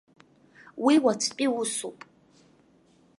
[0.83, 1.99] Уи уаҵәтәи усуп.